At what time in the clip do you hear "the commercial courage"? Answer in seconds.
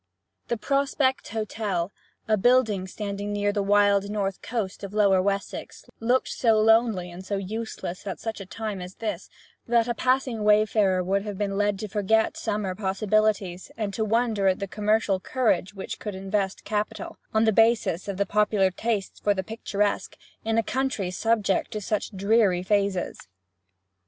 14.57-15.75